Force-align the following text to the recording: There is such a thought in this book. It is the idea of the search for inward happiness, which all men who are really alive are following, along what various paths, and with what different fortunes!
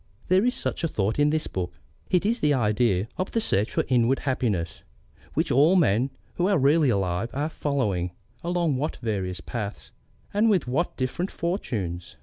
There 0.29 0.43
is 0.45 0.55
such 0.55 0.83
a 0.83 0.87
thought 0.87 1.19
in 1.19 1.29
this 1.29 1.45
book. 1.45 1.75
It 2.09 2.25
is 2.25 2.39
the 2.39 2.55
idea 2.55 3.07
of 3.17 3.29
the 3.33 3.39
search 3.39 3.71
for 3.73 3.85
inward 3.87 4.17
happiness, 4.21 4.81
which 5.35 5.51
all 5.51 5.75
men 5.75 6.09
who 6.37 6.47
are 6.47 6.57
really 6.57 6.89
alive 6.89 7.29
are 7.35 7.49
following, 7.49 8.09
along 8.43 8.77
what 8.77 8.95
various 9.03 9.41
paths, 9.41 9.91
and 10.33 10.49
with 10.49 10.67
what 10.67 10.97
different 10.97 11.29
fortunes! 11.29 12.15